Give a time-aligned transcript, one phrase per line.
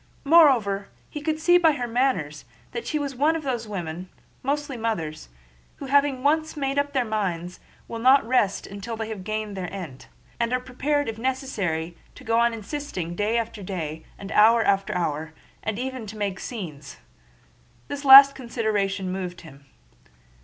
[0.23, 5.85] Moreover, he could see by her manners that she was one of those women—mostly mothers—who,
[5.85, 10.07] having once made up their minds, will not rest until they have gained their end,
[10.39, 14.95] and are prepared if necessary to go on insisting day after day and hour after
[14.95, 16.97] hour, and even to make scenes.
[17.87, 19.65] This last consideration moved him.